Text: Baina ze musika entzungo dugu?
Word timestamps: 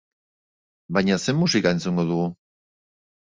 Baina 0.97 1.15
ze 1.23 1.31
musika 1.41 1.71
entzungo 1.75 2.03
dugu? 2.09 2.27